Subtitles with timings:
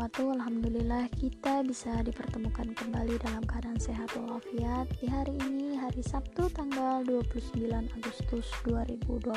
[0.00, 0.32] wabarakatuh.
[0.40, 7.04] Alhamdulillah kita bisa dipertemukan kembali dalam keadaan sehat walafiat Di hari ini hari Sabtu tanggal
[7.04, 7.68] 29
[8.00, 9.28] Agustus 2020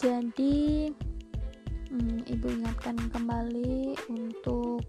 [0.00, 0.88] Jadi
[1.92, 4.80] hmm, Ibu ingatkan kembali untuk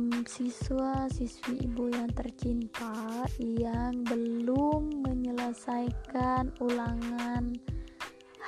[0.00, 7.52] hmm, siswa-siswi Ibu yang tercinta Yang belum menyelesaikan ulangan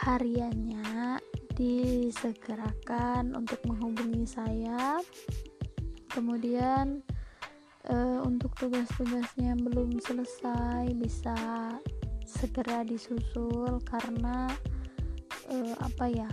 [0.00, 1.20] hariannya
[1.60, 4.96] disegerakan untuk menghubungi saya.
[6.08, 7.04] Kemudian
[7.92, 11.36] uh, untuk tugas-tugasnya yang belum selesai bisa
[12.24, 14.48] segera disusul karena
[15.52, 16.30] uh, apa ya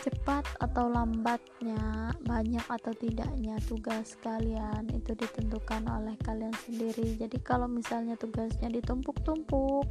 [0.00, 7.20] cepat atau lambatnya banyak atau tidaknya tugas kalian itu ditentukan oleh kalian sendiri.
[7.20, 9.84] Jadi kalau misalnya tugasnya ditumpuk-tumpuk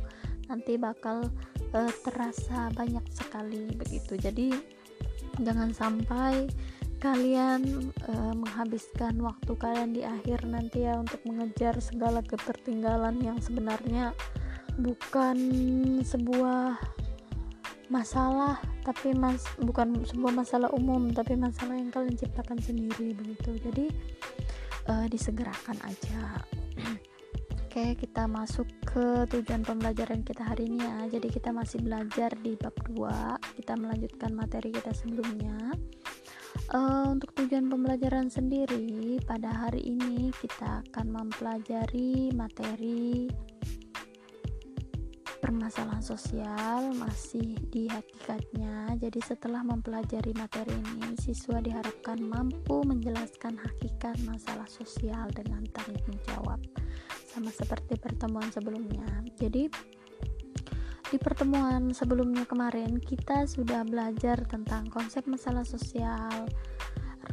[0.49, 1.29] nanti bakal
[1.73, 4.17] uh, terasa banyak sekali begitu.
[4.17, 4.53] Jadi
[5.39, 6.49] jangan sampai
[6.99, 14.11] kalian uh, menghabiskan waktu kalian di akhir nanti ya untuk mengejar segala ketertinggalan yang sebenarnya
[14.75, 15.37] bukan
[16.03, 16.75] sebuah
[17.89, 23.55] masalah tapi mas bukan sebuah masalah umum tapi masalah yang kalian ciptakan sendiri begitu.
[23.63, 23.85] Jadi
[24.91, 26.43] uh, disegerakan aja
[27.69, 31.05] Oke, kita masuk ke tujuan pembelajaran kita hari ini ya.
[31.05, 33.61] Jadi kita masih belajar di bab 2.
[33.61, 35.77] Kita melanjutkan materi kita sebelumnya.
[36.73, 43.29] Uh, untuk tujuan pembelajaran sendiri pada hari ini kita akan mempelajari materi
[45.37, 48.97] permasalahan sosial masih di hakikatnya.
[48.97, 56.57] Jadi setelah mempelajari materi ini, siswa diharapkan mampu menjelaskan hakikat masalah sosial dengan tanggung jawab
[57.29, 59.05] sama seperti pertemuan sebelumnya.
[59.37, 59.69] Jadi
[61.09, 66.49] di pertemuan sebelumnya kemarin kita sudah belajar tentang konsep masalah sosial,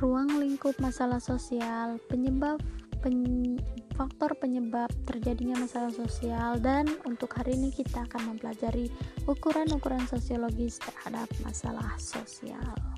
[0.00, 2.60] ruang lingkup masalah sosial, penyebab
[3.04, 3.56] pen,
[3.92, 8.92] faktor penyebab terjadinya masalah sosial dan untuk hari ini kita akan mempelajari
[9.28, 12.95] ukuran-ukuran sosiologis terhadap masalah sosial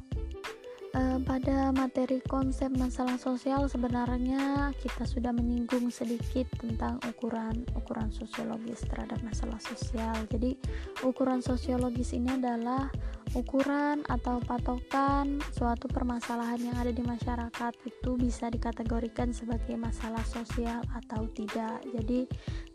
[1.22, 9.18] pada materi konsep masalah sosial sebenarnya kita sudah menyinggung sedikit tentang ukuran ukuran sosiologis terhadap
[9.22, 10.14] masalah sosial.
[10.30, 10.58] Jadi
[11.02, 12.90] ukuran sosiologis ini adalah
[13.36, 20.80] ukuran atau patokan suatu permasalahan yang ada di masyarakat itu bisa dikategorikan sebagai masalah sosial
[20.96, 21.82] atau tidak.
[21.92, 22.28] Jadi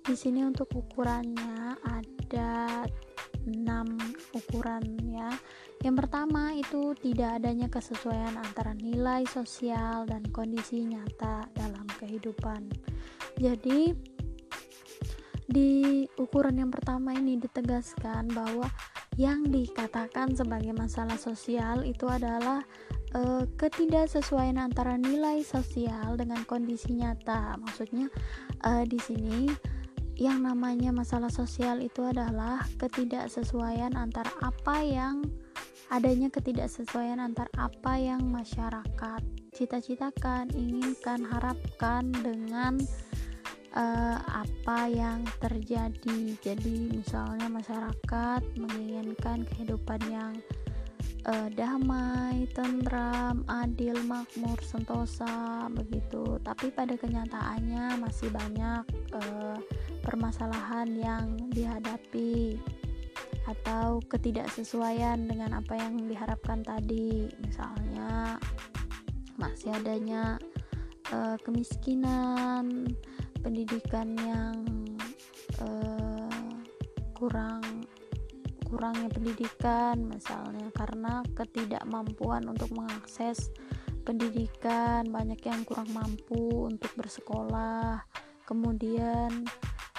[0.04, 2.84] di sini untuk ukurannya ada
[3.48, 5.30] 6 ukuran ya.
[5.84, 12.72] Yang pertama itu tidak adanya kesesuaian antara nilai sosial dan kondisi nyata dalam kehidupan.
[13.36, 13.92] Jadi
[15.44, 18.66] di ukuran yang pertama ini ditegaskan bahwa
[19.20, 22.66] yang dikatakan sebagai masalah sosial itu adalah
[23.14, 27.60] e, ketidaksesuaian antara nilai sosial dengan kondisi nyata.
[27.62, 28.10] Maksudnya
[28.66, 29.52] e, di sini
[30.18, 35.26] yang namanya masalah sosial itu adalah ketidaksesuaian antara apa yang
[35.90, 39.22] adanya ketidaksesuaian antara apa yang masyarakat
[39.54, 42.82] cita-citakan, inginkan, harapkan dengan
[43.78, 46.34] uh, apa yang terjadi.
[46.42, 50.34] Jadi, misalnya masyarakat menginginkan kehidupan yang
[51.30, 56.42] uh, damai, tentram, adil, makmur, sentosa, begitu.
[56.42, 59.58] Tapi pada kenyataannya masih banyak uh,
[60.04, 62.60] permasalahan yang dihadapi
[63.44, 67.28] atau ketidaksesuaian dengan apa yang diharapkan tadi.
[67.44, 68.40] Misalnya
[69.40, 70.38] masih adanya
[71.12, 72.88] uh, kemiskinan
[73.44, 74.56] pendidikan yang
[75.60, 76.52] uh,
[77.16, 77.64] kurang
[78.68, 80.68] kurangnya pendidikan misalnya.
[80.76, 83.52] Karena ketidakmampuan untuk mengakses
[84.04, 88.04] pendidikan banyak yang kurang mampu untuk bersekolah.
[88.44, 89.48] Kemudian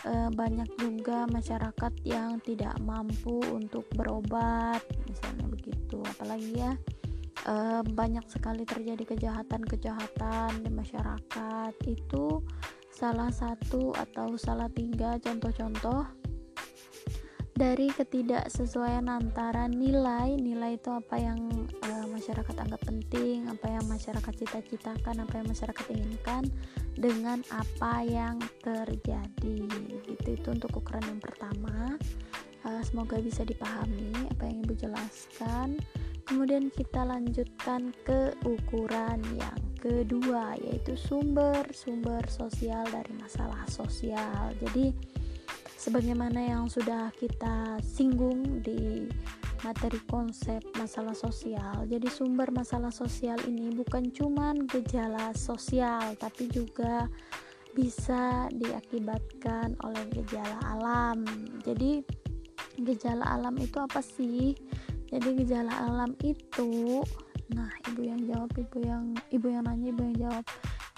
[0.04, 5.98] e, banyak juga masyarakat yang tidak mampu untuk berobat misalnya begitu.
[6.04, 6.72] Apalagi ya
[7.48, 11.72] e, banyak sekali terjadi kejahatan-kejahatan di masyarakat.
[11.88, 12.44] Itu
[12.94, 16.23] salah satu atau salah tiga contoh-contoh
[17.54, 21.38] dari ketidaksesuaian antara nilai nilai itu apa yang
[21.86, 26.42] uh, masyarakat anggap penting apa yang masyarakat cita-citakan apa yang masyarakat inginkan
[26.98, 29.70] dengan apa yang terjadi.
[30.02, 31.94] Gitu itu untuk ukuran yang pertama.
[32.64, 35.78] Uh, semoga bisa dipahami apa yang ibu jelaskan.
[36.24, 44.56] Kemudian kita lanjutkan ke ukuran yang kedua yaitu sumber-sumber sosial dari masalah sosial.
[44.58, 44.96] Jadi
[45.84, 49.04] sebagaimana yang sudah kita singgung di
[49.60, 51.84] materi konsep masalah sosial.
[51.84, 57.04] Jadi sumber masalah sosial ini bukan cuman gejala sosial tapi juga
[57.76, 61.20] bisa diakibatkan oleh gejala alam.
[61.60, 62.00] Jadi
[62.80, 64.56] gejala alam itu apa sih?
[65.12, 67.04] Jadi gejala alam itu
[67.52, 70.44] nah ibu yang jawab ibu yang ibu yang nanya ibu yang jawab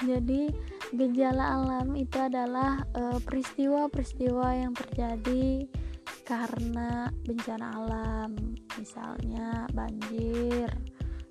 [0.05, 0.53] jadi
[0.93, 5.65] gejala alam itu adalah eh, peristiwa-peristiwa yang terjadi
[6.29, 8.37] karena bencana alam.
[8.77, 10.69] Misalnya banjir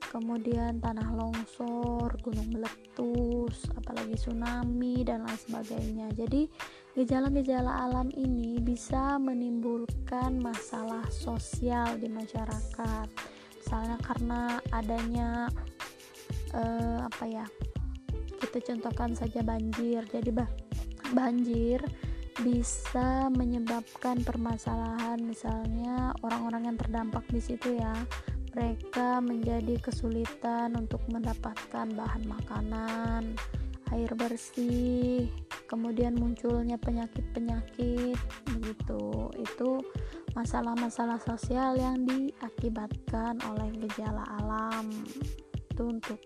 [0.09, 6.07] kemudian tanah longsor gunung meletus apalagi tsunami dan lain sebagainya.
[6.17, 6.50] Jadi
[6.97, 13.07] gejala-gejala alam ini bisa menimbulkan masalah sosial di masyarakat.
[13.62, 14.41] Misalnya karena
[14.73, 15.53] adanya
[16.57, 17.45] uh, apa ya
[18.40, 20.04] kita contohkan saja banjir.
[20.10, 20.50] Jadi bah
[21.14, 21.82] banjir
[22.44, 25.20] bisa menyebabkan permasalahan.
[25.24, 27.94] Misalnya orang-orang yang terdampak di situ ya
[28.56, 33.36] mereka menjadi kesulitan untuk mendapatkan bahan makanan
[33.94, 35.30] air bersih
[35.66, 38.18] kemudian munculnya penyakit-penyakit
[38.54, 39.30] begitu.
[39.38, 39.82] Itu
[40.38, 44.90] masalah-masalah sosial yang diakibatkan oleh gejala alam.
[45.72, 46.22] Itu untuk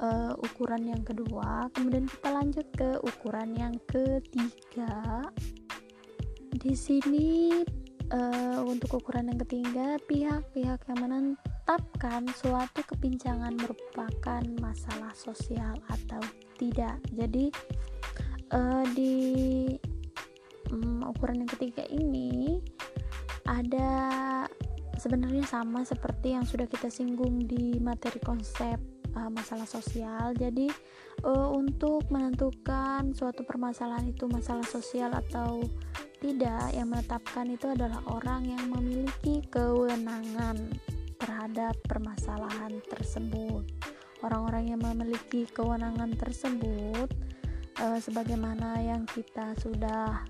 [0.00, 5.26] uh, ukuran yang kedua kemudian kita lanjut ke ukuran yang ketiga.
[6.54, 7.60] Di sini
[8.14, 16.22] uh, untuk ukuran yang ketiga pihak-pihak yang menetapkan suatu kepincangan merupakan masalah sosial atau
[16.56, 16.98] tidak.
[17.10, 17.50] Jadi
[18.54, 19.14] uh, di
[20.70, 22.62] um, ukuran yang ketiga ini
[23.44, 23.90] ada
[24.96, 30.34] sebenarnya sama seperti yang sudah kita singgung di materi konsep uh, masalah sosial.
[30.36, 30.70] Jadi
[31.24, 35.62] uh, untuk menentukan suatu permasalahan itu masalah sosial atau
[36.24, 40.56] tidak, yang menetapkan itu adalah orang yang memiliki kewenangan
[41.20, 43.64] terhadap permasalahan tersebut.
[44.24, 47.12] Orang-orang yang memiliki kewenangan tersebut
[47.80, 50.24] uh, sebagaimana yang kita sudah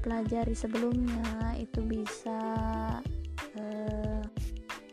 [0.00, 2.40] pelajari sebelumnya itu bisa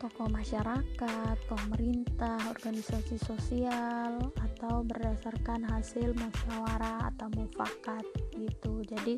[0.05, 8.05] tokoh masyarakat, pemerintah, organisasi sosial, atau berdasarkan hasil musyawarah atau mufakat
[8.37, 8.85] gitu.
[8.85, 9.17] Jadi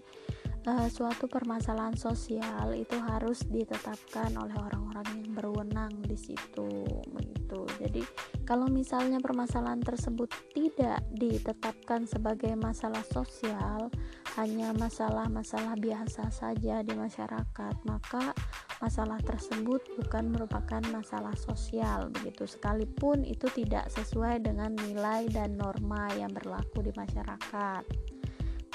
[0.63, 7.68] uh, suatu permasalahan sosial itu harus ditetapkan oleh orang-orang yang berwenang di situ begitu.
[7.84, 8.07] Jadi
[8.48, 13.92] kalau misalnya permasalahan tersebut tidak ditetapkan sebagai masalah sosial,
[14.39, 18.31] hanya masalah-masalah biasa saja di masyarakat, maka
[18.77, 22.45] masalah tersebut bukan merupakan masalah sosial begitu.
[22.45, 27.83] Sekalipun itu tidak sesuai dengan nilai dan norma yang berlaku di masyarakat.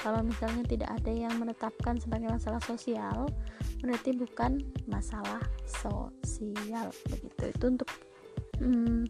[0.03, 3.31] Kalau misalnya tidak ada yang menetapkan sebagai masalah sosial
[3.79, 4.59] berarti bukan
[4.91, 7.43] masalah sosial begitu.
[7.55, 7.89] Itu untuk
[8.59, 9.07] hmm,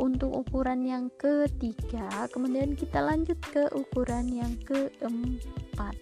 [0.00, 2.08] untuk ukuran yang ketiga.
[2.32, 5.96] Kemudian kita lanjut ke ukuran yang keempat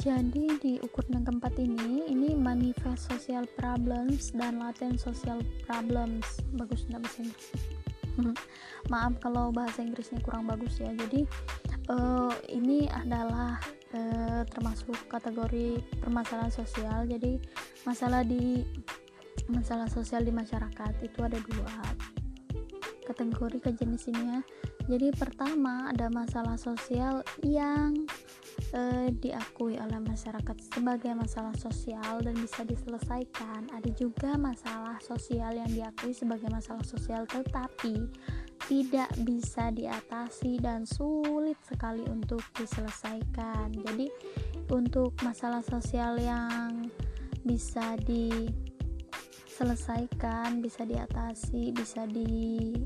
[0.00, 6.40] jadi di ukuran keempat ini ini manifest social problems dan latent social problems.
[6.56, 7.48] Bagus nggak bahasa Inggris?
[8.92, 10.88] Maaf kalau bahasa Inggrisnya kurang bagus ya.
[10.96, 11.28] Jadi
[11.92, 13.60] uh, ini adalah
[13.92, 17.04] uh, termasuk kategori permasalahan sosial.
[17.04, 17.36] Jadi
[17.84, 18.64] masalah di
[19.52, 21.76] masalah sosial di masyarakat itu ada dua
[23.02, 24.46] kategori kejenisnya
[24.86, 28.06] jadi pertama ada masalah sosial yang
[28.72, 33.68] eh, diakui oleh masyarakat sebagai masalah sosial dan bisa diselesaikan.
[33.72, 38.08] Ada juga masalah sosial yang diakui sebagai masalah sosial tetapi
[38.70, 43.74] tidak bisa diatasi dan sulit sekali untuk diselesaikan.
[43.74, 44.06] Jadi
[44.70, 46.86] untuk masalah sosial yang
[47.42, 52.78] bisa diselesaikan, bisa diatasi, bisa dikurangi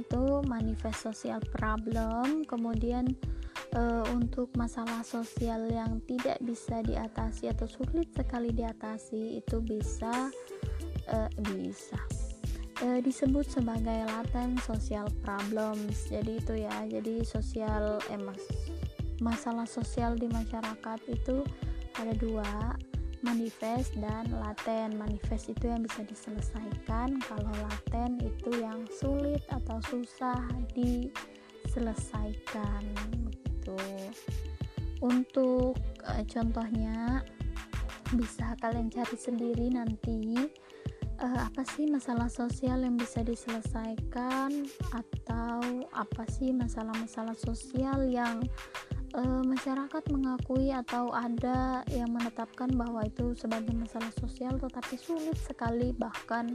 [0.00, 2.48] itu manifest social problem.
[2.48, 3.12] Kemudian
[3.74, 10.30] uh, untuk masalah sosial yang tidak bisa diatasi atau sulit sekali diatasi itu bisa
[11.10, 11.98] uh, bisa
[12.82, 16.08] uh, disebut sebagai latent social problems.
[16.08, 18.42] Jadi itu ya jadi sosial eh, mas,
[19.20, 21.44] masalah sosial di masyarakat itu
[21.98, 22.76] ada dua
[23.22, 24.98] manifest dan laten.
[25.00, 30.44] Manifest itu yang bisa diselesaikan kalau laten itu yang sulit atau susah
[30.76, 32.84] diselesaikan
[33.64, 33.80] gitu.
[35.00, 37.24] Untuk uh, contohnya
[38.12, 40.36] bisa kalian cari sendiri nanti
[41.24, 45.60] uh, apa sih masalah sosial yang bisa diselesaikan atau
[45.96, 48.44] apa sih masalah-masalah sosial yang
[49.16, 55.90] uh, masyarakat mengakui atau ada yang menetapkan bahwa itu sebagai masalah sosial tetapi sulit sekali
[55.96, 56.54] bahkan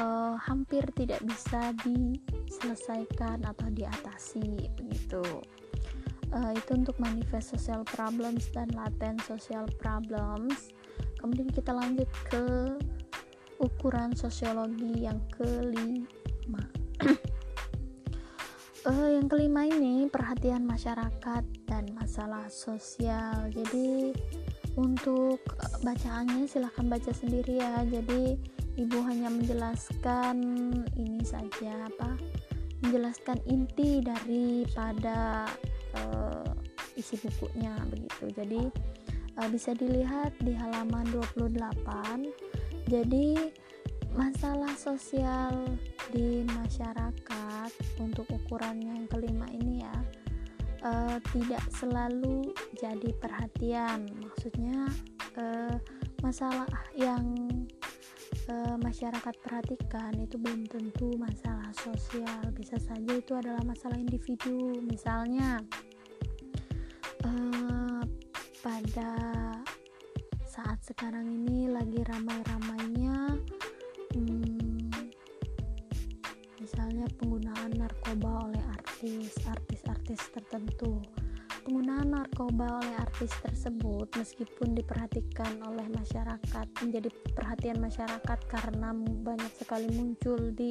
[0.00, 5.22] uh, hampir tidak bisa diselesaikan atau diatasi begitu
[6.32, 10.72] uh, itu untuk manifest social problems dan latent social problems.
[11.20, 12.76] Kemudian kita lanjut ke
[13.60, 16.64] ukuran sosiologi yang kelima.
[18.86, 23.48] Uh, yang kelima ini perhatian masyarakat dan masalah sosial.
[23.52, 24.12] Jadi
[24.76, 25.40] untuk
[25.80, 27.82] bacaannya silahkan baca sendiri ya.
[27.88, 28.36] Jadi
[28.76, 30.36] ibu hanya menjelaskan
[31.00, 32.20] ini saja apa?
[32.84, 35.48] Menjelaskan inti daripada
[35.96, 36.52] uh,
[36.96, 38.24] isi bukunya begitu.
[38.32, 38.62] Jadi
[39.36, 43.50] uh, bisa dilihat di halaman 28 jadi
[44.16, 45.76] masalah sosial
[46.14, 49.96] di masyarakat untuk ukurannya yang kelima ini ya
[50.86, 54.08] uh, tidak selalu jadi perhatian.
[54.22, 54.88] Maksudnya
[55.36, 55.76] uh,
[56.24, 57.36] masalah yang
[58.78, 62.46] masyarakat perhatikan itu belum tentu masalah sosial.
[62.54, 65.58] Bisa saja itu adalah masalah individu misalnya
[67.26, 67.30] e,
[68.62, 69.10] pada
[70.46, 73.34] saat sekarang ini lagi ramai-ramainya
[74.14, 74.88] hmm,
[76.62, 81.02] misalnya penggunaan narkoba oleh artis artis-artis tertentu.
[81.66, 88.94] Penggunaan narkoba oleh artis tersebut meskipun diperhatikan oleh masyarakat menjadi perhatian masyarakat karena
[89.26, 90.70] banyak sekali muncul di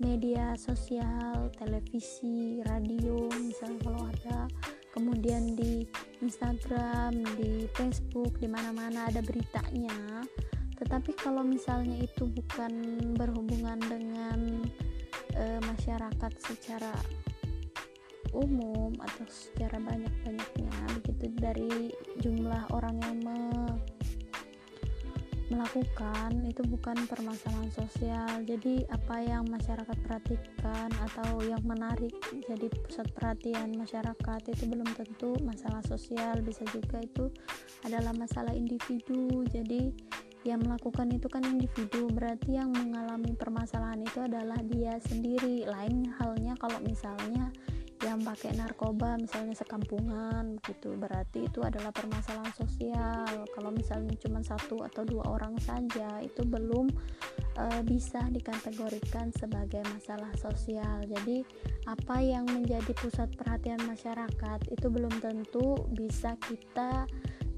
[0.00, 4.38] media sosial, televisi, radio misalnya kalau ada
[4.92, 5.88] kemudian di
[6.20, 10.22] Instagram, di Facebook, di mana-mana ada beritanya.
[10.76, 12.72] Tetapi kalau misalnya itu bukan
[13.16, 14.62] berhubungan dengan
[15.32, 16.92] e, masyarakat secara
[18.32, 23.18] umum atau secara banyak-banyaknya begitu dari jumlah orang yang
[25.52, 28.40] melakukan itu bukan permasalahan sosial.
[28.48, 32.16] Jadi apa yang masyarakat perhatikan atau yang menarik
[32.48, 36.40] jadi pusat perhatian masyarakat itu belum tentu masalah sosial.
[36.40, 37.28] Bisa juga itu
[37.84, 39.44] adalah masalah individu.
[39.52, 39.92] Jadi
[40.42, 42.08] yang melakukan itu kan individu.
[42.08, 45.68] Berarti yang mengalami permasalahan itu adalah dia sendiri.
[45.68, 47.52] Lain halnya kalau misalnya
[48.02, 50.98] yang pakai narkoba misalnya sekampungan gitu.
[50.98, 53.46] Berarti itu adalah permasalahan sosial.
[53.54, 56.90] Kalau misalnya cuma satu atau dua orang saja itu belum
[57.54, 61.06] e, bisa dikategorikan sebagai masalah sosial.
[61.06, 61.46] Jadi
[61.86, 67.06] apa yang menjadi pusat perhatian masyarakat itu belum tentu bisa kita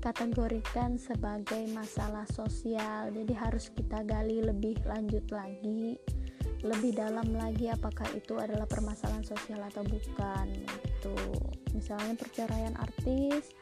[0.04, 3.08] kategorikan sebagai masalah sosial.
[3.08, 5.96] Jadi harus kita gali lebih lanjut lagi
[6.64, 11.16] lebih dalam lagi apakah itu adalah permasalahan sosial atau bukan itu
[11.76, 13.52] misalnya perceraian artis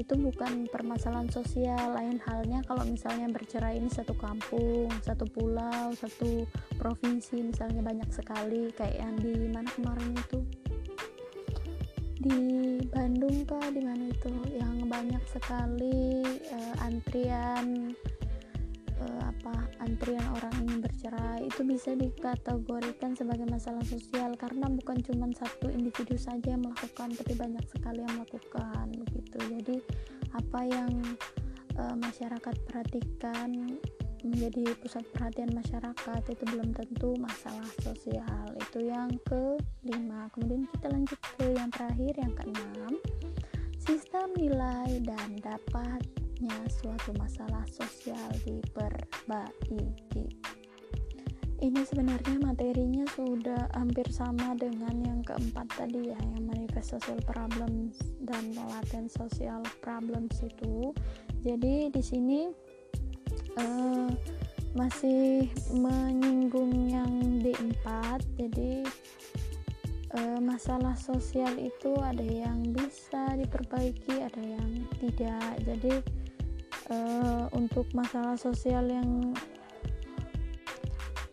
[0.00, 6.48] itu bukan permasalahan sosial lain halnya kalau misalnya bercerai ini satu kampung satu pulau satu
[6.80, 10.40] provinsi misalnya banyak sekali kayak yang di mana kemarin itu?
[12.20, 12.40] Di
[12.88, 14.32] Bandung kah di mana itu?
[14.56, 17.92] Yang banyak sekali uh, antrian
[19.00, 24.36] uh, apa antrian orang ingin bercerai itu bisa dikategorikan sebagai masalah sosial.
[24.36, 29.76] Karena bukan cuma satu individu saja yang melakukan tapi banyak sekali yang melakukan begitu jadi
[30.36, 30.92] apa yang
[31.80, 33.78] uh, masyarakat perhatikan
[34.20, 38.46] menjadi pusat perhatian masyarakat itu belum tentu masalah sosial.
[38.60, 40.28] Itu yang kelima.
[40.36, 42.94] Kemudian kita lanjut ke yang terakhir yang keenam.
[43.80, 46.04] Sistem nilai dan dapat
[46.70, 50.24] suatu masalah sosial diperbaiki.
[51.60, 58.00] Ini sebenarnya materinya sudah hampir sama dengan yang keempat tadi ya yang manifest social problems
[58.24, 60.96] dan latent social problems itu.
[61.44, 62.48] Jadi di sini
[63.60, 64.08] uh,
[64.72, 67.84] masih menyinggung yang D4
[68.40, 68.88] jadi
[70.16, 75.60] uh, masalah sosial itu ada yang bisa diperbaiki ada yang tidak.
[75.68, 76.19] Jadi
[76.90, 79.32] uh, untuk masalah sosial yang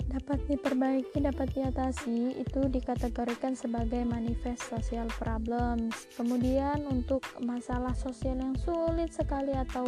[0.07, 6.09] dapat diperbaiki, dapat diatasi, itu dikategorikan sebagai manifest social problems.
[6.15, 9.85] Kemudian untuk masalah sosial yang sulit sekali atau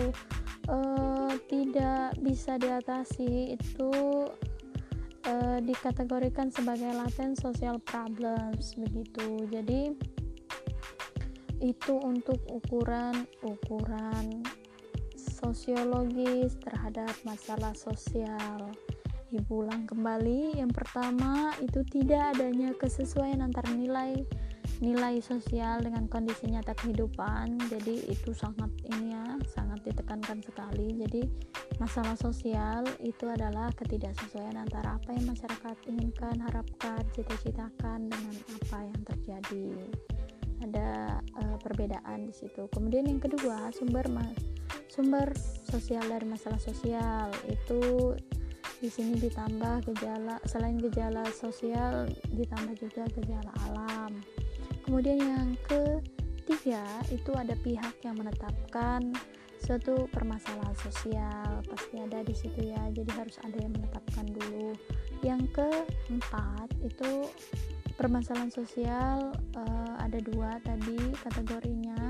[0.70, 3.92] uh, tidak bisa diatasi, itu
[5.26, 9.50] uh, dikategorikan sebagai latent social problems begitu.
[9.50, 9.98] Jadi
[11.60, 14.40] itu untuk ukuran ukuran
[15.40, 18.70] sosiologis terhadap masalah sosial.
[19.30, 24.26] Ibu ulang kembali, yang pertama itu tidak adanya kesesuaian antara nilai
[24.80, 27.60] nilai sosial dengan kondisi nyata kehidupan.
[27.68, 30.96] Jadi itu sangat ini ya sangat ditekankan sekali.
[30.98, 31.22] Jadi
[31.78, 39.02] masalah sosial itu adalah ketidaksesuaian antara apa yang masyarakat inginkan harapkan cita-citakan dengan apa yang
[39.04, 39.70] terjadi.
[40.60, 40.90] Ada
[41.40, 42.68] uh, perbedaan di situ.
[42.72, 44.08] Kemudian yang kedua sumber
[44.92, 45.32] sumber
[45.68, 47.30] sosial dari masalah sosial.
[47.48, 48.16] Itu
[48.80, 54.24] di sini ditambah gejala selain gejala sosial ditambah juga gejala alam.
[54.88, 59.14] Kemudian yang ketiga itu ada pihak yang menetapkan
[59.60, 61.62] suatu permasalahan sosial.
[61.68, 64.74] Pasti ada di situ ya jadi harus ada yang menetapkan dulu.
[65.22, 67.28] Yang keempat itu
[68.00, 72.09] permasalahan sosial uh, ada dua tadi kategorinya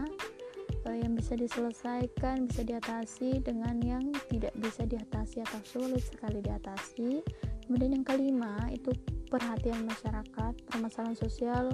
[1.09, 7.25] yang bisa diselesaikan bisa diatasi dengan yang tidak bisa diatasi atau sulit sekali diatasi.
[7.65, 8.93] Kemudian yang kelima itu
[9.25, 11.73] perhatian masyarakat permasalahan sosial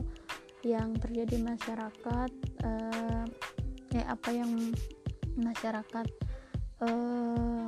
[0.63, 2.31] yang terjadi masyarakat
[2.63, 3.27] uh,
[3.91, 4.71] ya apa yang
[5.35, 6.07] masyarakat
[6.87, 7.67] uh,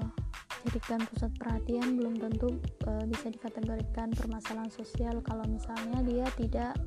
[0.64, 5.20] jadikan pusat perhatian belum tentu uh, bisa dikategorikan permasalahan sosial.
[5.20, 6.80] Kalau misalnya dia tidak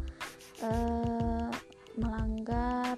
[0.65, 1.53] uh,
[2.01, 2.97] melanggar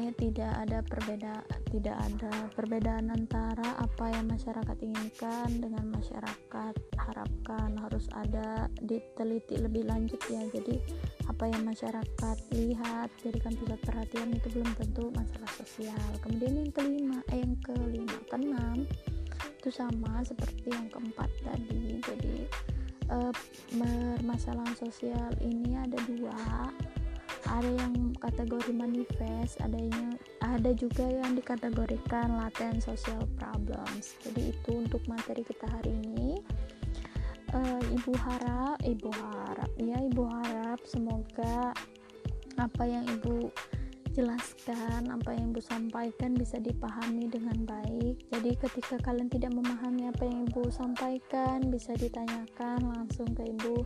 [0.00, 7.70] eh tidak ada perbedaan tidak ada perbedaan antara apa yang masyarakat inginkan dengan masyarakat harapkan.
[7.80, 10.44] Harus ada diteliti lebih lanjut ya.
[10.52, 10.80] Jadi
[11.28, 16.08] apa yang masyarakat lihat jadikan pusat perhatian itu belum tentu masalah sosial.
[16.20, 18.84] Kemudian yang kelima eh yang kelima keenam
[19.32, 22.00] itu sama seperti yang keempat tadi.
[22.04, 22.36] Jadi
[23.08, 23.32] eh,
[23.72, 26.68] permasalahan sosial ini ada dua
[27.52, 34.16] ada yang kategori manifest adanya ada juga yang dikategorikan latent social problems.
[34.24, 36.40] Jadi itu untuk materi kita hari ini.
[37.52, 39.68] Uh, ibu harap ibu harap.
[39.76, 41.76] Ya ibu harap semoga
[42.56, 43.52] apa yang ibu
[44.12, 48.20] jelaskan apa yang ibu sampaikan bisa dipahami dengan baik.
[48.28, 53.84] Jadi ketika kalian tidak memahami apa yang ibu sampaikan bisa ditanyakan langsung ke ibu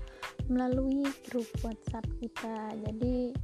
[0.50, 2.74] melalui grup whatsapp kita.
[2.86, 3.34] Jadi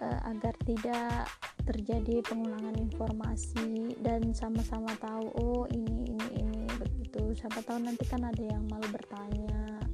[0.00, 1.28] uh, agar tidak
[1.68, 7.36] terjadi pengulangan informasi dan sama-sama tahu oh ini ini ini begitu.
[7.36, 9.84] Siapa tahu nanti kan ada yang malu bertanya.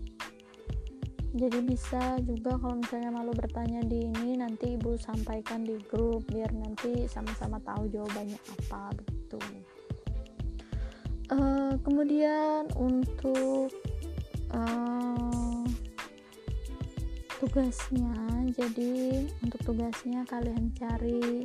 [1.37, 6.49] Jadi bisa juga kalau misalnya malu bertanya di ini nanti ibu sampaikan di grup biar
[6.57, 9.37] nanti sama-sama tahu jawabannya apa begitu.
[11.29, 13.69] Uh, kemudian untuk
[14.55, 15.36] uh,
[17.37, 18.17] tugasnya
[18.57, 21.45] jadi untuk tugasnya kalian cari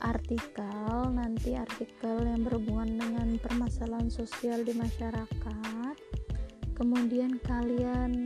[0.00, 5.96] artikel nanti artikel yang berhubungan dengan permasalahan sosial di masyarakat.
[6.72, 8.24] Kemudian kalian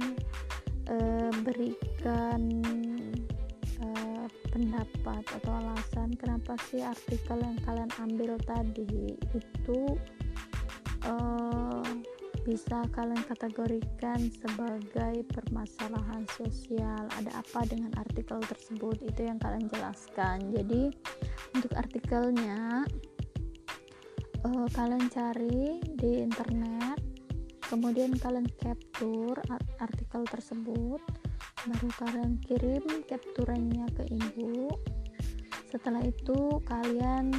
[0.86, 0.96] e,
[1.42, 2.62] berikan
[3.82, 3.88] e,
[4.54, 9.80] pendapat atau alasan kenapa sih artikel yang kalian ambil tadi itu
[11.02, 11.14] e,
[12.44, 17.08] bisa kalian kategorikan sebagai permasalahan sosial?
[17.16, 19.00] Ada apa dengan artikel tersebut?
[19.00, 20.52] Itu yang kalian jelaskan.
[20.52, 20.92] Jadi
[21.56, 22.84] untuk artikelnya
[24.44, 27.00] uh, kalian cari di internet
[27.64, 29.40] kemudian kalian capture
[29.80, 31.00] artikel tersebut
[31.64, 34.68] baru kalian kirim capturannya ke ibu.
[35.72, 37.32] Setelah itu kalian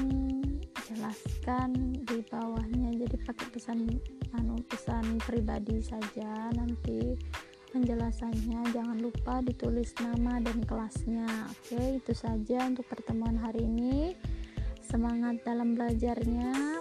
[0.85, 3.89] jelaskan di bawahnya jadi pakai pesan
[4.37, 6.53] anu pesan pribadi saja.
[6.53, 7.17] Nanti
[7.73, 11.27] penjelasannya jangan lupa ditulis nama dan kelasnya.
[11.49, 14.13] Oke itu saja untuk pertemuan hari ini.
[14.85, 16.79] Semangat dalam belajarnya.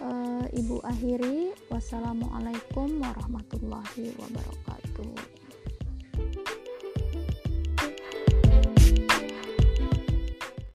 [0.00, 1.54] Uh, ibu akhiri.
[1.70, 5.29] Wassalamualaikum warahmatullahi wabarakatuh